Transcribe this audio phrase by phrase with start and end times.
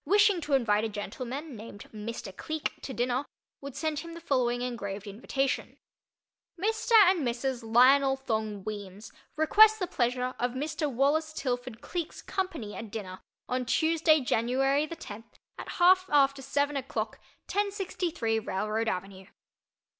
[0.03, 2.35] wishing to invite a gentleman named Mr.
[2.35, 3.23] Cleek to dinner,
[3.61, 5.77] would send him the following engraved invitation:
[6.59, 6.91] MR.
[7.11, 7.61] AND MRS.
[7.63, 10.91] LIONEL THONG WEEMS request the pleasure of MR.
[10.91, 16.75] WALLACE TILFORD CLEEK'S company at dinner on Tuesday January the tenth at half after seven
[16.75, 17.19] o'clock
[17.53, 19.27] 1063 Railroad Avenue.